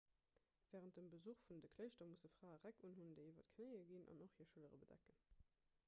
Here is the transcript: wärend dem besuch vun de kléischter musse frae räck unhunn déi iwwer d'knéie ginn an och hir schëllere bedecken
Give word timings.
wärend 0.71 0.95
dem 0.99 1.11
besuch 1.13 1.43
vun 1.49 1.61
de 1.65 1.69
kléischter 1.75 2.07
musse 2.13 2.31
frae 2.37 2.55
räck 2.63 2.81
unhunn 2.89 3.13
déi 3.19 3.23
iwwer 3.29 3.47
d'knéie 3.51 3.85
ginn 3.93 4.11
an 4.15 4.25
och 4.29 4.35
hir 4.39 4.51
schëllere 4.53 4.83
bedecken 4.87 5.23